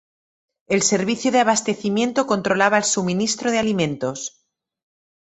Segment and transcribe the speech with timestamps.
[0.67, 4.47] El servicio de Abastecimiento controlaba el suministro de alimentos.